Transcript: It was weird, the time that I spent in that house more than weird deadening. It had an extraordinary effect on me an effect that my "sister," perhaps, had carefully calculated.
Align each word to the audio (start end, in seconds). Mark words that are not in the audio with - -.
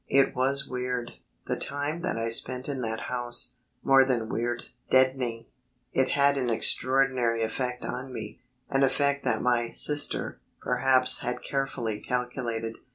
It 0.09 0.35
was 0.35 0.67
weird, 0.67 1.11
the 1.45 1.55
time 1.55 2.01
that 2.01 2.17
I 2.17 2.29
spent 2.29 2.67
in 2.67 2.81
that 2.81 3.01
house 3.01 3.57
more 3.83 4.03
than 4.03 4.29
weird 4.29 4.63
deadening. 4.89 5.45
It 5.93 6.09
had 6.13 6.39
an 6.39 6.49
extraordinary 6.49 7.43
effect 7.43 7.85
on 7.85 8.11
me 8.11 8.41
an 8.67 8.81
effect 8.81 9.23
that 9.25 9.43
my 9.43 9.69
"sister," 9.69 10.41
perhaps, 10.59 11.19
had 11.19 11.43
carefully 11.43 11.99
calculated. 11.99 12.77